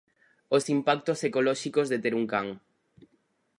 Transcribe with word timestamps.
Os 0.55 0.63
impactos 0.75 1.19
ecolóxicos 1.29 1.89
de 1.91 1.97
ter 2.03 2.13
un 2.19 2.25
can. 2.31 2.47